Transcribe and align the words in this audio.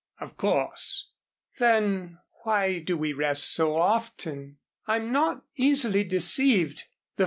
"Of 0.19 0.35
course." 0.35 1.11
"Then 1.59 2.17
why 2.41 2.79
do 2.79 2.97
we 2.97 3.13
rest 3.13 3.53
so 3.53 3.75
often? 3.77 4.57
I'm 4.87 5.11
not 5.11 5.43
easily 5.57 6.03
deceived. 6.03 6.85